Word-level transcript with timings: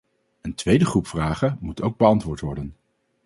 Een 0.41 0.55
tweede 0.55 0.85
groep 0.85 1.07
vragen 1.07 1.57
moet 1.59 1.81
ook 1.81 1.97
beantwoord 1.97 2.39
worden. 2.39 2.75